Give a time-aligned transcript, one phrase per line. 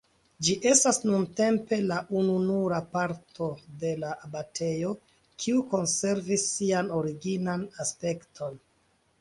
[0.45, 3.51] Ĝi estas nuntempe la ununura parto
[3.83, 4.95] de la abatejo
[5.45, 8.59] kiu konservis sian originan aspekton.